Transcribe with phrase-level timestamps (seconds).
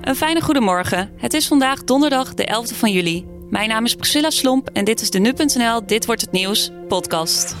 [0.00, 1.10] Een fijne goedemorgen.
[1.16, 3.26] Het is vandaag donderdag de 11e van juli.
[3.50, 7.56] Mijn naam is Priscilla Slomp en dit is de Nu.nl Dit Wordt Het Nieuws podcast.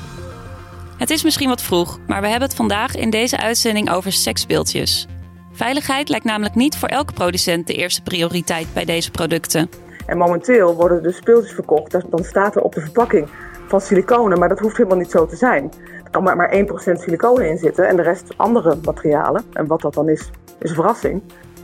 [0.96, 5.06] Het is misschien wat vroeg, maar we hebben het vandaag in deze uitzending over seksspeeltjes.
[5.52, 9.70] Veiligheid lijkt namelijk niet voor elke producent de eerste prioriteit bij deze producten.
[10.06, 13.28] En momenteel worden de speeltjes verkocht, dan staat er op de verpakking
[13.66, 15.72] van siliconen, maar dat hoeft helemaal niet zo te zijn.
[16.04, 16.56] Er kan maar, maar 1%
[16.92, 19.44] siliconen in zitten en de rest andere materialen.
[19.52, 21.22] En wat dat dan is, is een verrassing.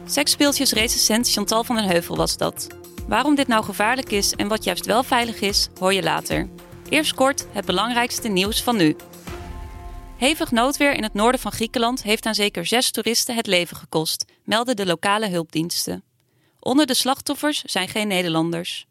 [0.09, 2.67] Seksspeeltjesrecensent Chantal van den Heuvel was dat.
[3.09, 6.49] Waarom dit nou gevaarlijk is en wat juist wel veilig is, hoor je later.
[6.89, 8.97] Eerst kort het belangrijkste nieuws van nu.
[10.17, 14.25] Hevig noodweer in het noorden van Griekenland heeft aan zeker zes toeristen het leven gekost,
[14.45, 16.05] melden de lokale hulpdiensten.
[16.61, 18.87] Onder de slachtoffers zijn geen Nederlanders.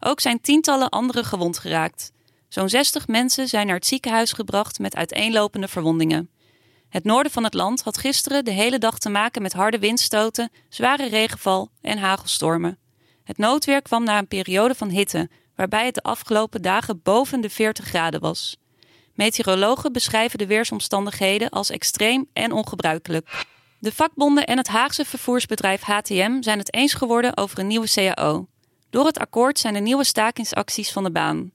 [0.00, 2.12] Ook zijn tientallen anderen gewond geraakt.
[2.48, 6.30] Zo'n 60 mensen zijn naar het ziekenhuis gebracht met uiteenlopende verwondingen.
[6.88, 10.50] Het noorden van het land had gisteren de hele dag te maken met harde windstoten,
[10.68, 12.78] zware regenval en hagelstormen.
[13.24, 17.50] Het noodweer kwam na een periode van hitte, waarbij het de afgelopen dagen boven de
[17.50, 18.56] 40 graden was.
[19.14, 23.44] Meteorologen beschrijven de weersomstandigheden als extreem en ongebruikelijk.
[23.78, 28.46] De vakbonden en het Haagse vervoersbedrijf HTM zijn het eens geworden over een nieuwe CAO.
[28.90, 31.50] Door het akkoord zijn de nieuwe stakingsacties van de baan.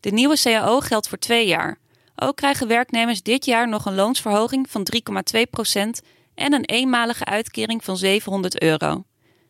[0.00, 1.78] De nieuwe CAO geldt voor twee jaar.
[2.16, 7.96] Ook krijgen werknemers dit jaar nog een loonsverhoging van 3,2% en een eenmalige uitkering van
[7.96, 9.04] 700 euro.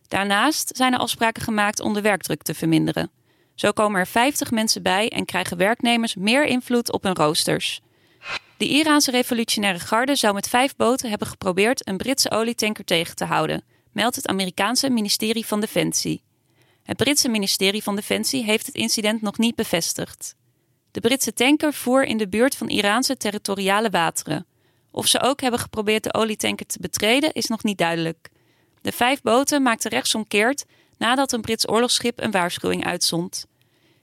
[0.08, 3.10] Daarnaast zijn er afspraken gemaakt om de werkdruk te verminderen.
[3.54, 7.80] Zo komen er 50 mensen bij en krijgen werknemers meer invloed op hun roosters.
[8.56, 13.24] De Iraanse revolutionaire garde zou met vijf boten hebben geprobeerd een Britse olietanker tegen te
[13.24, 16.22] houden, meldt het Amerikaanse ministerie van Defensie.
[16.82, 20.34] Het Britse ministerie van Defensie heeft het incident nog niet bevestigd.
[20.96, 24.46] De Britse tanker voer in de buurt van Iraanse territoriale wateren.
[24.90, 28.28] Of ze ook hebben geprobeerd de olietanker te betreden is nog niet duidelijk.
[28.80, 30.64] De vijf boten maakten rechtsomkeerd
[30.98, 33.46] nadat een Brits oorlogsschip een waarschuwing uitzond.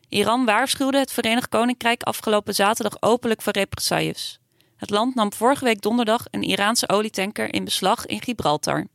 [0.09, 4.39] Iran waarschuwde het Verenigd Koninkrijk afgelopen zaterdag openlijk voor represailles.
[4.75, 8.87] Het land nam vorige week donderdag een Iraanse olietanker in beslag in Gibraltar.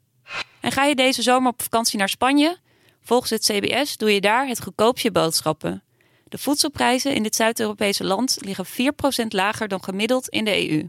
[0.61, 2.59] En ga je deze zomer op vakantie naar Spanje?
[3.03, 5.83] Volgens het CBS doe je daar het goedkoopje boodschappen.
[6.29, 10.89] De voedselprijzen in dit Zuid-Europese land liggen 4% lager dan gemiddeld in de EU.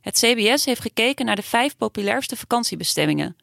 [0.00, 3.36] Het CBS heeft gekeken naar de vijf populairste vakantiebestemmingen.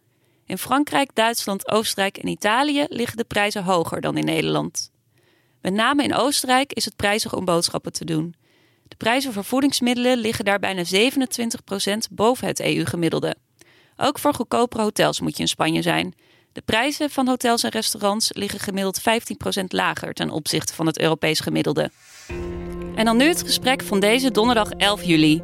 [0.46, 4.92] In Frankrijk, Duitsland, Oostenrijk en Italië liggen de prijzen hoger dan in Nederland.
[5.62, 8.36] Met name in Oostenrijk is het prijzig om boodschappen te doen.
[8.88, 10.88] De prijzen voor voedingsmiddelen liggen daar bijna 27%
[12.12, 13.36] boven het EU-gemiddelde.
[13.98, 16.14] Ook voor goedkopere hotels moet je in Spanje zijn.
[16.54, 19.04] De prijzen van hotels en restaurants liggen gemiddeld 15%
[19.68, 21.92] lager ten opzichte van het Europees gemiddelde.
[22.96, 25.42] En dan nu het gesprek van deze donderdag 11 juli.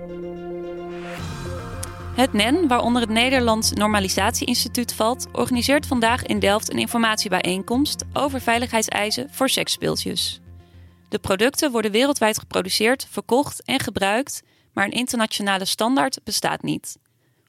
[2.15, 9.27] Het NEN, waaronder het Nederlands Normalisatie-instituut valt, organiseert vandaag in Delft een informatiebijeenkomst over veiligheidseisen
[9.31, 10.41] voor seksspeeltjes.
[11.09, 16.97] De producten worden wereldwijd geproduceerd, verkocht en gebruikt, maar een internationale standaard bestaat niet.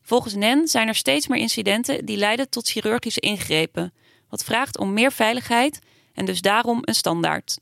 [0.08, 3.92] Volgens NEN zijn er steeds meer incidenten die leiden tot chirurgische ingrepen,
[4.30, 5.78] wat vraagt om meer veiligheid
[6.14, 7.58] en dus daarom een standaard.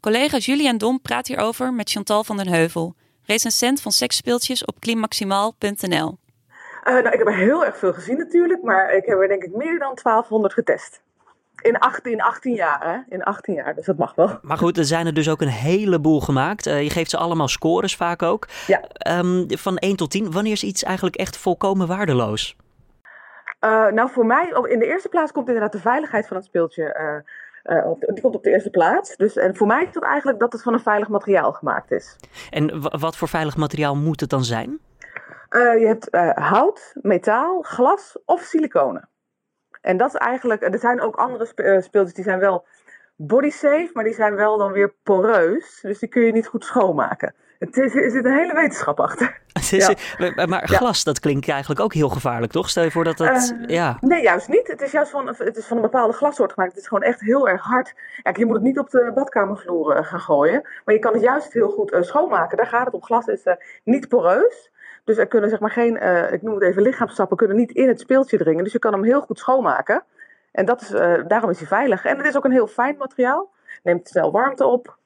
[0.00, 6.18] Collega Julian Dom praat hierover met Chantal van den Heuvel, recensent van seksspeeltjes op klimaximaal.nl.
[6.84, 9.42] Uh, nou, ik heb er heel erg veel gezien natuurlijk, maar ik heb er denk
[9.42, 11.02] ik meer dan 1200 getest.
[11.64, 13.14] In 18, 18 jaar, hè?
[13.14, 14.38] In 18 jaar, dus dat mag wel.
[14.42, 16.66] Maar goed, er zijn er dus ook een heleboel gemaakt.
[16.66, 18.48] Uh, je geeft ze allemaal scores vaak ook.
[18.66, 18.80] Ja.
[19.18, 22.56] Um, van 1 tot 10, wanneer is iets eigenlijk echt volkomen waardeloos?
[23.60, 27.22] Uh, nou, voor mij, in de eerste plaats komt inderdaad de veiligheid van het speeltje.
[27.62, 29.16] Uh, die komt op de eerste plaats.
[29.16, 32.16] Dus, en voor mij is dat eigenlijk dat het van een veilig materiaal gemaakt is.
[32.50, 34.78] En wat voor veilig materiaal moet het dan zijn?
[35.48, 36.08] je hebt
[36.38, 39.08] hout, metaal, glas of siliconen.
[39.84, 42.66] En dat is eigenlijk, er zijn ook andere eh, speeltjes die zijn wel
[43.16, 45.78] body safe, maar die zijn wel dan weer poreus.
[45.82, 47.34] Dus die kun je niet goed schoonmaken.
[47.58, 49.40] Het is, er zit een hele wetenschap achter.
[49.70, 49.94] ja.
[50.46, 52.68] Maar glas, dat klinkt eigenlijk ook heel gevaarlijk, toch?
[52.68, 53.54] Stel je voor dat dat...
[53.60, 53.96] Uh, ja.
[54.00, 54.66] Nee, juist niet.
[54.66, 56.72] Het is juist van, het is van een bepaalde glassoort gemaakt.
[56.72, 57.94] Het is gewoon echt heel erg hard.
[58.22, 60.68] Kijk, je moet het niet op de badkamervloer uh, gaan gooien.
[60.84, 62.56] Maar je kan het juist heel goed uh, schoonmaken.
[62.56, 63.02] Daar gaat het om.
[63.02, 63.42] Glas is
[63.84, 64.72] niet poreus.
[65.04, 67.88] Dus er kunnen zeg maar geen, uh, ik noem het even lichaamstappen, kunnen niet in
[67.88, 68.64] het speeltje dringen.
[68.64, 70.04] Dus je kan hem heel goed schoonmaken.
[70.52, 72.04] En dat is, uh, daarom is hij veilig.
[72.04, 73.50] En het is ook een heel fijn materiaal.
[73.82, 74.98] Neemt snel warmte op.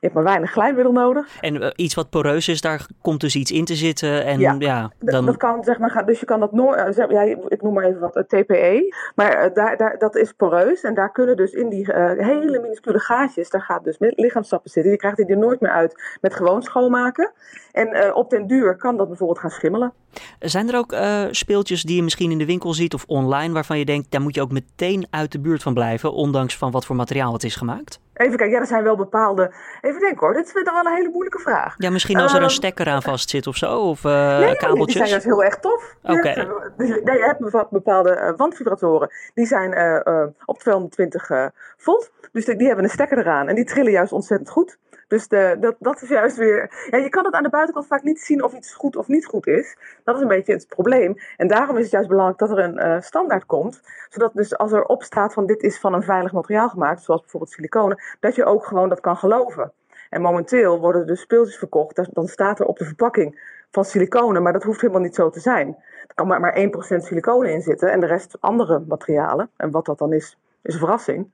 [0.00, 1.40] Je hebt maar weinig glijmiddel nodig.
[1.40, 4.24] En uh, iets wat poreus is, daar komt dus iets in te zitten.
[4.24, 5.26] En ja, ja dan...
[5.26, 8.00] dat kan zeg maar, dus je kan dat nooit, uh, ja, ik noem maar even
[8.00, 8.94] wat, uh, TPE.
[9.14, 13.50] Maar daar, daar, dat is poreus en daar kunnen dus in die hele minuscule gaatjes,
[13.50, 14.92] daar gaat dus lichaamstappen zitten.
[14.92, 17.32] Je krijgt die er nooit meer uit met gewoon schoonmaken.
[17.72, 19.92] En op den duur kan dat bijvoorbeeld gaan schimmelen.
[20.38, 20.96] Zijn er ook
[21.30, 24.34] speeltjes die je misschien in de winkel ziet of online, waarvan je denkt, daar moet
[24.34, 27.56] je ook meteen uit de buurt van blijven, ondanks van wat voor materiaal het is
[27.56, 28.00] gemaakt?
[28.18, 29.54] Even kijken, ja, er zijn wel bepaalde.
[29.80, 31.74] Even denken hoor, dit is wel een hele moeilijke vraag.
[31.78, 34.56] Ja, misschien als er een ehm, stekker aan vast zit of zo, of uh, nee,
[34.56, 34.86] kabeltjes.
[34.86, 35.96] die zijn dus heel erg tof.
[36.02, 36.18] Oké.
[36.18, 36.48] Okay.
[36.76, 39.10] Nee, je hebt bepaalde uh, wandvibratoren.
[39.34, 41.30] Die zijn uh, op 220
[41.76, 42.10] volt.
[42.32, 44.78] Dus die, die hebben een stekker eraan en die trillen juist ontzettend goed.
[45.08, 46.86] Dus dat, dat is juist weer.
[46.90, 49.26] Ja, je kan het aan de buitenkant vaak niet zien of iets goed of niet
[49.26, 49.76] goed is.
[50.04, 51.14] Dat is een beetje het probleem.
[51.36, 53.80] En daarom is het juist belangrijk dat er een uh, standaard komt.
[54.08, 57.20] Zodat dus als er op staat van dit is van een veilig materiaal gemaakt, zoals
[57.20, 59.72] bijvoorbeeld siliconen, dat je ook gewoon dat kan geloven.
[60.10, 62.14] En momenteel worden dus speeltjes verkocht.
[62.14, 63.40] Dan staat er op de verpakking
[63.70, 65.68] van siliconen, maar dat hoeft helemaal niet zo te zijn.
[66.06, 66.60] Er kan maar, maar 1%
[66.96, 69.50] siliconen in zitten en de rest andere materialen.
[69.56, 71.30] En wat dat dan is, is een verrassing.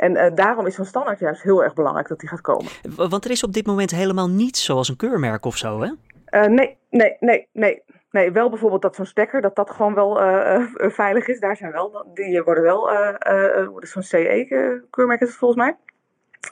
[0.00, 2.70] En uh, daarom is zo'n standaard juist heel erg belangrijk dat die gaat komen.
[2.96, 5.90] Want er is op dit moment helemaal niets zoals een keurmerk of zo, hè?
[6.30, 7.82] Uh, nee, nee, nee, nee.
[8.10, 11.40] Nee, wel bijvoorbeeld dat zo'n stekker, dat dat gewoon wel uh, veilig is.
[11.40, 12.90] Daar zijn wel, die worden wel,
[13.78, 15.76] zo'n CE-keurmerk is het volgens mij.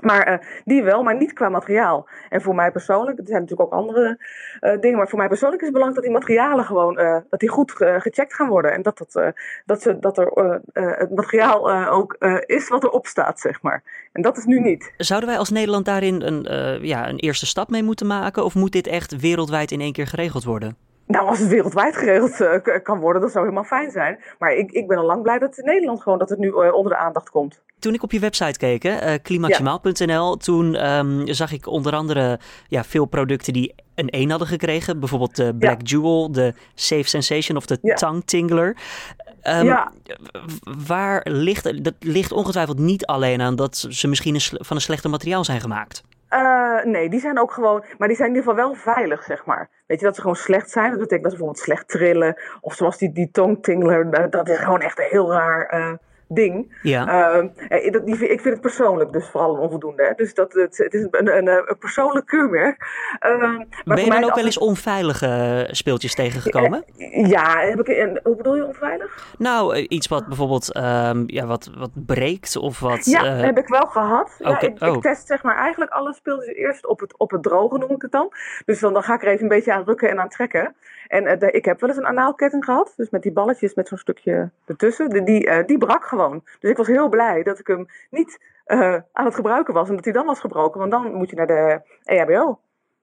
[0.00, 2.08] Maar uh, die wel, maar niet qua materiaal.
[2.28, 4.18] En voor mij persoonlijk, er zijn natuurlijk ook andere
[4.60, 7.40] uh, dingen, maar voor mij persoonlijk is het belangrijk dat die materialen gewoon, uh, dat
[7.40, 8.72] die goed gecheckt gaan worden.
[8.72, 9.34] En dat, dat,
[9.64, 12.16] dat, ze, dat er het materiaal ook
[12.46, 14.08] is wat erop staat, zeg maar.
[14.12, 14.92] En dat is nu niet.
[14.96, 16.46] Zouden wij als Nederland daarin een,
[16.86, 18.44] ja, een eerste stap mee moeten maken?
[18.44, 20.87] Of moet dit echt wereldwijd in één keer geregeld worden?
[21.08, 24.18] Nou, als het wereldwijd geregeld uh, kan worden, dat zou helemaal fijn zijn.
[24.38, 26.48] Maar ik, ik ben al lang blij dat het in Nederland gewoon dat het nu
[26.48, 27.62] uh, onder de aandacht komt.
[27.78, 32.38] Toen ik op je website keek, uh, klimaatjemaal.nl, toen um, zag ik onder andere
[32.68, 34.98] ja, veel producten die een 1 hadden gekregen.
[34.98, 35.84] Bijvoorbeeld de Black ja.
[35.84, 37.94] Jewel, de Safe Sensation of de ja.
[37.94, 38.76] Tongue Tingler.
[39.42, 39.92] Um, ja.
[40.86, 45.10] Waar ligt, dat ligt ongetwijfeld niet alleen aan dat ze misschien een van een slechter
[45.10, 46.02] materiaal zijn gemaakt.
[46.30, 49.44] Uh, nee, die zijn ook gewoon, maar die zijn in ieder geval wel veilig, zeg
[49.44, 49.70] maar.
[49.88, 50.90] Weet je, dat ze gewoon slecht zijn.
[50.90, 52.36] Dat betekent dat ze bijvoorbeeld slecht trillen.
[52.60, 55.92] Of zoals die, die tongtingler, dat is gewoon echt heel raar uh,
[56.28, 56.78] ding.
[56.82, 57.34] Ja.
[57.40, 60.02] Uh, dat, die, ik vind het persoonlijk dus vooral een onvoldoende.
[60.02, 60.12] Hè?
[60.14, 62.86] Dus dat, het, het is een, een, een persoonlijk keurmerk.
[63.26, 66.84] Uh, ben je dan ook wel eens onveilige speeltjes tegengekomen?
[67.26, 69.34] Ja, heb ik, en, hoe bedoel je onveilig?
[69.38, 73.04] Nou, iets wat bijvoorbeeld um, ja, wat, wat breekt of wat...
[73.04, 73.40] Ja, uh...
[73.40, 74.36] heb ik wel gehad.
[74.38, 74.52] Okay.
[74.52, 74.94] Ja, ik, oh.
[74.94, 78.02] ik, test zeg maar eigenlijk alle speeltjes eerst op het, op het droge, noem ik
[78.02, 78.32] het dan.
[78.64, 80.74] Dus dan, dan ga ik er even een beetje aan rukken en aan trekken.
[81.08, 82.92] En uh, de, ik heb wel eens een anaalketting gehad.
[82.96, 85.08] Dus met die balletjes met zo'n stukje ertussen.
[85.08, 86.44] Die, die, uh, die brak gewoon.
[86.60, 89.88] Dus ik was heel blij dat ik hem niet uh, aan het gebruiken was.
[89.88, 90.80] En dat hij dan was gebroken.
[90.80, 92.58] Want dan moet je naar de EHBO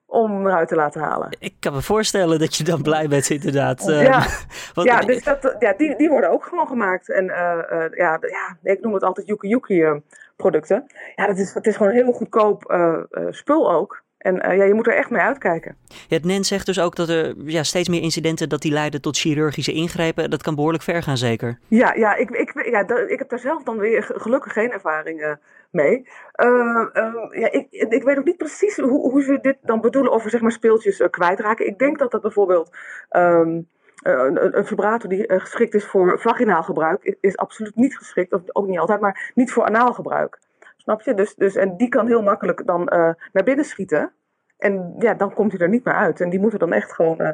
[0.06, 1.36] om eruit te laten halen.
[1.38, 3.84] Ik kan me voorstellen dat je dan blij bent, inderdaad.
[3.84, 4.26] Ja,
[4.74, 7.10] want, ja, dus dat, ja die, die worden ook gewoon gemaakt.
[7.10, 10.00] En uh, uh, ja, ja, ik noem het altijd Yuki Yuki
[10.36, 10.86] producten.
[11.14, 14.04] Ja, dat is, het is gewoon heel goedkoop uh, spul ook.
[14.18, 15.76] En uh, ja, je moet er echt mee uitkijken.
[15.86, 19.00] Ja, het NEN zegt dus ook dat er ja, steeds meer incidenten dat die leiden
[19.00, 20.30] tot chirurgische ingrepen.
[20.30, 21.58] Dat kan behoorlijk ver gaan, zeker?
[21.68, 25.36] Ja, ja, ik, ik, ja ik heb daar zelf dan weer gelukkig geen ervaring
[25.70, 26.08] mee.
[26.36, 26.86] Uh,
[27.30, 30.40] ja, ik, ik weet ook niet precies hoe, hoe ze dit dan bedoelen over zeg
[30.40, 31.66] maar, speeltjes kwijtraken.
[31.66, 32.76] Ik denk dat dat bijvoorbeeld...
[33.10, 33.68] Um,
[34.02, 38.40] een, een, vibrator die geschikt is voor vaginaal gebruik, is, is absoluut niet geschikt, of
[38.52, 40.38] ook niet altijd, maar niet voor anaal gebruik.
[40.86, 41.14] Snap je?
[41.14, 44.12] Dus, dus, en die kan heel makkelijk dan uh, naar binnen schieten.
[44.58, 46.20] En ja, dan komt hij er niet meer uit.
[46.20, 47.28] En die moeten dan echt gewoon uh,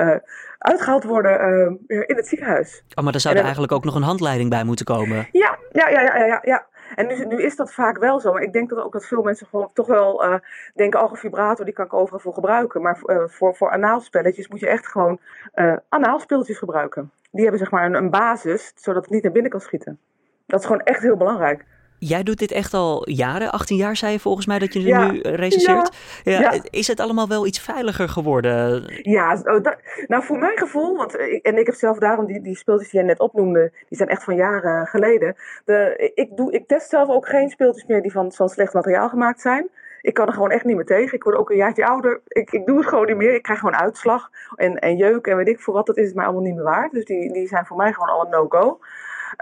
[0.00, 0.16] uh,
[0.58, 1.38] uitgehaald worden
[1.86, 2.84] in het ziekenhuis.
[2.94, 5.28] Oh, maar er zou er eigenlijk ook nog een handleiding bij moeten komen.
[5.32, 6.38] Ja, ja, ja, ja, ja.
[6.42, 6.66] ja.
[6.94, 8.32] En nu, nu is dat vaak wel zo.
[8.32, 10.34] Maar ik denk dat ook dat veel mensen gewoon toch wel uh,
[10.74, 12.82] denken: oh, een vibrator, die kan ik overal voor gebruiken.
[12.82, 15.18] Maar uh, voor, voor anaalspelletjes moet je echt gewoon
[15.54, 17.12] uh, anaalspelletjes gebruiken.
[17.30, 19.98] Die hebben zeg maar een, een basis, zodat het niet naar binnen kan schieten.
[20.46, 21.64] Dat is gewoon echt heel belangrijk.
[22.06, 25.12] Jij doet dit echt al jaren, 18 jaar zei je volgens mij dat je er
[25.12, 25.96] nu eh, recenseert.
[26.24, 28.84] Ja, ja, Is het allemaal wel iets veiliger geworden?
[29.02, 32.56] Ja, oh, dat, nou voor mijn gevoel, want en ik heb zelf daarom die, die
[32.56, 35.36] speeltjes die jij net opnoemde, die zijn echt van jaren geleden.
[35.64, 39.08] De, ik, doe, ik test zelf ook geen speeltjes meer die van, van slecht materiaal
[39.08, 39.68] gemaakt zijn.
[40.00, 41.14] Ik kan er gewoon echt niet meer tegen.
[41.14, 42.20] Ik word ook een jaartje ouder.
[42.28, 43.34] Ik, ik doe het gewoon niet meer.
[43.34, 45.86] Ik krijg gewoon uitslag en, en jeuk en weet ik voor wat.
[45.86, 46.92] Dat is het mij allemaal niet meer waard.
[46.92, 48.78] Dus die, die zijn voor mij gewoon al een no-go.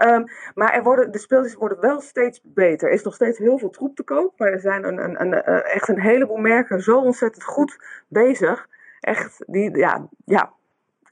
[0.05, 2.87] Um, maar er worden, de speeltjes worden wel steeds beter.
[2.87, 4.33] Er is nog steeds heel veel troep te koop.
[4.37, 8.67] Maar er zijn een, een, een, eh, echt een heleboel merken zo ontzettend goed bezig.
[8.99, 10.51] Echt, die, ja, ja.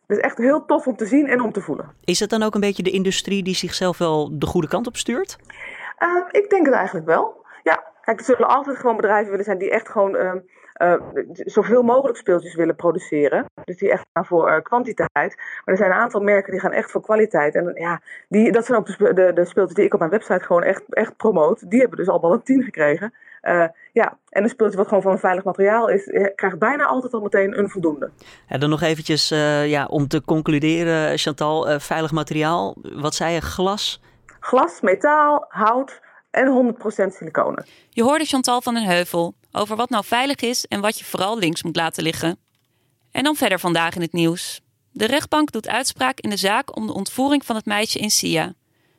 [0.07, 1.93] Het is echt heel tof om te zien en om te voelen.
[2.03, 4.97] Is het dan ook een beetje de industrie die zichzelf wel de goede kant op
[4.97, 5.37] stuurt?
[5.99, 7.45] Um, ik denk het eigenlijk wel.
[7.63, 10.33] Ja, Kijk, er zullen altijd gewoon bedrijven willen zijn die echt gewoon uh,
[10.81, 10.93] uh,
[11.33, 13.45] zoveel mogelijk speeltjes willen produceren.
[13.63, 15.35] Dus die echt gaan voor uh, kwantiteit.
[15.35, 17.55] Maar er zijn een aantal merken die gaan echt voor kwaliteit.
[17.55, 20.45] En ja, die, dat zijn ook de, de, de speeltjes die ik op mijn website
[20.45, 21.69] gewoon echt, echt promoot.
[21.69, 23.13] Die hebben dus allemaal een 10 gekregen.
[23.41, 26.03] Uh, ja, en een speeltje wat gewoon van een veilig materiaal is,
[26.35, 28.11] krijgt bijna altijd al meteen een voldoende.
[28.47, 32.75] En dan nog eventjes uh, ja, om te concluderen, Chantal, uh, veilig materiaal.
[32.81, 34.01] Wat zei je, glas?
[34.39, 37.65] Glas, metaal, hout en 100% siliconen.
[37.89, 41.37] Je hoorde Chantal van den Heuvel over wat nou veilig is en wat je vooral
[41.37, 42.39] links moet laten liggen.
[43.11, 44.61] En dan verder vandaag in het nieuws.
[44.91, 48.53] De rechtbank doet uitspraak in de zaak om de ontvoering van het meisje in Sia.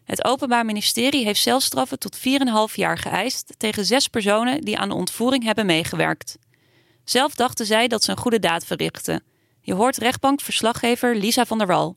[0.04, 4.94] Het Openbaar Ministerie heeft celstraffen tot 4,5 jaar geëist tegen zes personen die aan de
[4.94, 6.38] ontvoering hebben meegewerkt.
[7.04, 9.22] Zelf dachten zij dat ze een goede daad verrichten.
[9.60, 11.96] Je hoort rechtbankverslaggever Lisa van der Wal.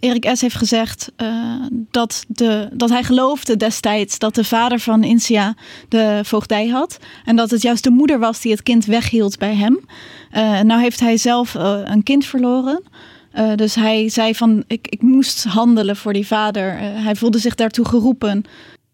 [0.00, 0.40] Erik S.
[0.40, 1.54] heeft gezegd uh,
[1.90, 5.54] dat, de, dat hij geloofde destijds dat de vader van Insia
[5.88, 6.98] de voogdij had.
[7.24, 9.80] En dat het juist de moeder was die het kind weghield bij hem.
[10.32, 12.82] Uh, nou heeft hij zelf uh, een kind verloren.
[13.56, 16.78] Dus hij zei van ik, ik moest handelen voor die vader.
[16.78, 18.44] Hij voelde zich daartoe geroepen.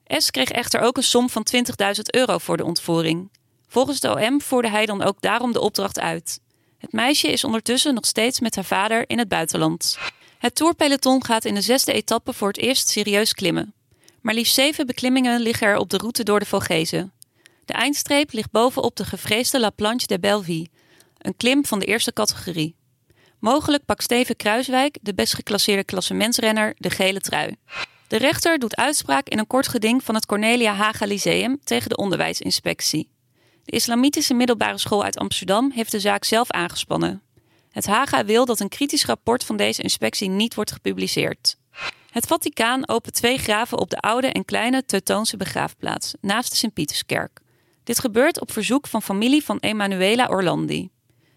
[0.06, 1.62] S kreeg echter ook een som van 20.000
[2.02, 3.30] euro voor de ontvoering.
[3.68, 6.40] Volgens de OM voerde hij dan ook daarom de opdracht uit.
[6.78, 9.98] Het meisje is ondertussen nog steeds met haar vader in het buitenland.
[10.42, 13.74] Het tourpeloton gaat in de zesde etappe voor het eerst serieus klimmen.
[14.20, 17.12] Maar liefst zeven beklimmingen liggen er op de route door de Vogezen.
[17.64, 20.66] De eindstreep ligt bovenop de gevreesde La Planche de Belleville,
[21.18, 22.76] een klim van de eerste categorie.
[23.38, 27.56] Mogelijk pakt Steven Kruiswijk, de best geclasseerde klassementsrenner, de gele trui.
[28.08, 31.96] De rechter doet uitspraak in een kort geding van het Cornelia Haga Lyceum tegen de
[31.96, 33.08] onderwijsinspectie.
[33.64, 37.22] De Islamitische middelbare school uit Amsterdam heeft de zaak zelf aangespannen.
[37.72, 41.56] Het Haga wil dat een kritisch rapport van deze inspectie niet wordt gepubliceerd.
[42.10, 47.40] Het Vaticaan opent twee graven op de oude en kleine Teutoonse begraafplaats naast de Sint-Pieterskerk.
[47.84, 50.90] Dit gebeurt op verzoek van familie van Emanuela Orlandi.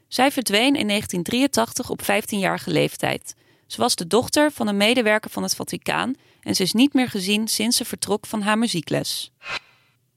[0.07, 3.35] Zij verdween in 1983 op 15-jarige leeftijd.
[3.67, 7.09] Ze was de dochter van een medewerker van het Vaticaan en ze is niet meer
[7.09, 9.31] gezien sinds ze vertrok van haar muziekles.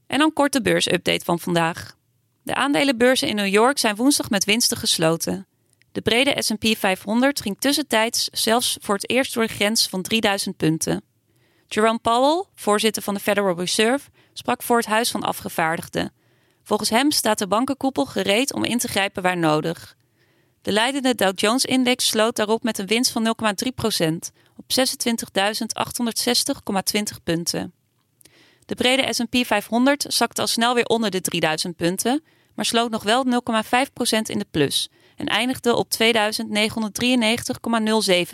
[0.06, 1.96] En dan kort de beursupdate van vandaag.
[2.42, 5.47] De aandelenbeurzen in New York zijn woensdag met winsten gesloten.
[5.98, 10.56] De brede S&P 500 ging tussentijds zelfs voor het eerst door de grens van 3000
[10.56, 11.02] punten.
[11.68, 16.12] Jerome Powell, voorzitter van de Federal Reserve, sprak voor het Huis van Afgevaardigden.
[16.62, 19.96] Volgens hem staat de bankenkoepel gereed om in te grijpen waar nodig.
[20.62, 23.32] De leidende Dow Jones-index sloot daarop met een winst van 0,3%
[24.56, 24.64] op
[27.12, 27.72] 26.860,20 punten.
[28.66, 32.22] De brede S&P 500 zakte al snel weer onder de 3000 punten,
[32.54, 33.30] maar sloot nog wel 0,5%
[34.22, 34.88] in de plus
[35.18, 36.10] en eindigde op 2.993,07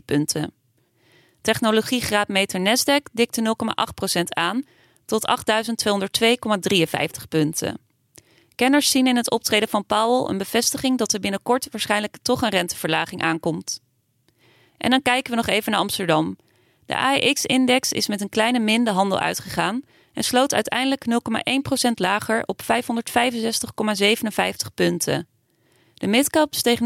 [0.04, 0.52] punten.
[1.40, 3.56] Technologiegraadmeter Nasdaq dikte
[4.16, 4.62] 0,8% aan
[5.04, 5.28] tot
[7.20, 7.78] 8.202,53 punten.
[8.54, 12.48] Kenners zien in het optreden van Powell een bevestiging dat er binnenkort waarschijnlijk toch een
[12.48, 13.80] renteverlaging aankomt.
[14.76, 16.36] En dan kijken we nog even naar Amsterdam.
[16.86, 21.04] De AEX-index is met een kleine min de handel uitgegaan en sloot uiteindelijk
[21.88, 22.68] 0,1% lager op 565,57
[24.74, 25.28] punten.
[26.04, 26.84] De midcap steeg 0,6%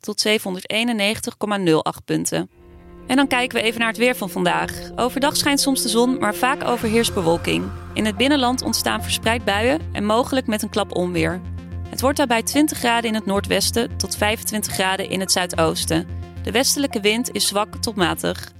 [0.00, 2.50] tot 791,08 punten.
[3.06, 4.90] En dan kijken we even naar het weer van vandaag.
[4.96, 7.70] Overdag schijnt soms de zon, maar vaak overheerst bewolking.
[7.94, 11.40] In het binnenland ontstaan verspreid buien en mogelijk met een klap onweer.
[11.88, 16.08] Het wordt daarbij 20 graden in het noordwesten tot 25 graden in het zuidoosten.
[16.42, 18.52] De westelijke wind is zwak tot matig.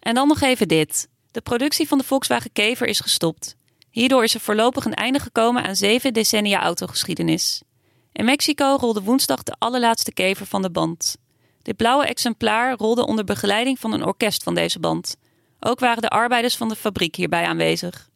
[0.00, 1.08] En dan nog even dit.
[1.30, 3.56] De productie van de Volkswagen Kever is gestopt.
[3.90, 7.62] Hierdoor is er voorlopig een einde gekomen aan zeven decennia autogeschiedenis.
[8.16, 11.16] In Mexico rolde woensdag de allerlaatste kever van de band.
[11.62, 15.16] Dit blauwe exemplaar rolde onder begeleiding van een orkest van deze band.
[15.60, 18.08] Ook waren de arbeiders van de fabriek hierbij aanwezig.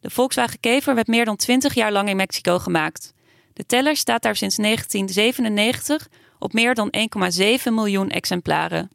[0.00, 3.12] De Volkswagen Kever werd meer dan 20 jaar lang in Mexico gemaakt.
[3.52, 6.08] De teller staat daar sinds 1997
[6.38, 6.92] op meer dan
[7.34, 8.90] 1,7 miljoen exemplaren.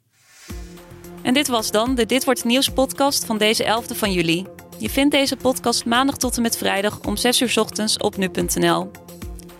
[1.21, 4.45] En dit was dan de Dit Wordt Nieuws podcast van deze 11e van juli.
[4.77, 8.91] Je vindt deze podcast maandag tot en met vrijdag om 6 uur ochtends op nu.nl.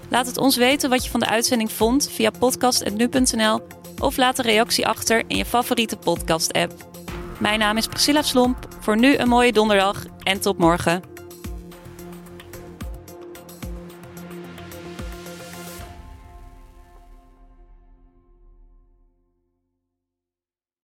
[0.09, 3.61] Laat het ons weten wat je van de uitzending vond via podcast.nu.nl
[3.99, 6.73] of laat een reactie achter in je favoriete podcast-app.
[7.39, 8.67] Mijn naam is Priscilla Slomp.
[8.79, 11.18] Voor nu een mooie donderdag en tot morgen.